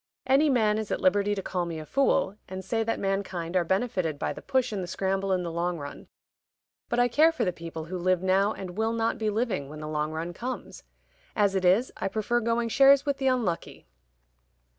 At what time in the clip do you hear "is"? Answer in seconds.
0.79-0.89, 11.65-11.91